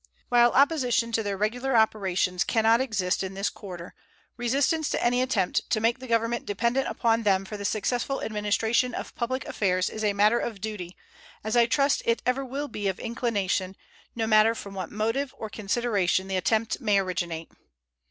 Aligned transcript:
While 0.29 0.49
opposition 0.53 1.11
to 1.11 1.21
their 1.21 1.37
regular 1.37 1.77
operations 1.77 2.43
can 2.43 2.63
not 2.63 2.81
exist 2.81 3.21
in 3.21 3.35
this 3.35 3.51
quarter, 3.51 3.93
resistance 4.35 4.89
to 4.89 5.03
any 5.05 5.21
attempt 5.21 5.69
to 5.69 5.79
make 5.79 5.99
the 5.99 6.07
Government 6.07 6.43
dependent 6.47 6.87
upon 6.87 7.21
them 7.21 7.45
for 7.45 7.55
the 7.55 7.65
successful 7.65 8.19
administration 8.23 8.95
of 8.95 9.13
public 9.13 9.45
affairs 9.45 9.91
is 9.91 10.03
a 10.03 10.13
matter 10.13 10.39
of 10.39 10.59
duty, 10.59 10.97
as 11.43 11.55
I 11.55 11.67
trust 11.67 12.01
it 12.07 12.23
ever 12.25 12.43
will 12.43 12.67
be 12.67 12.87
of 12.87 12.99
inclination, 12.99 13.75
no 14.15 14.25
matter 14.25 14.55
from 14.55 14.73
what 14.73 14.89
motive 14.89 15.35
or 15.37 15.51
consideration 15.51 16.27
the 16.27 16.35
attempt 16.37 16.81
may 16.81 16.97
originate. 16.97 17.51